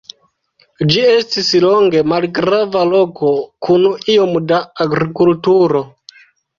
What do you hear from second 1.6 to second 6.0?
longe malgrava loko kun iom da agrikulturo.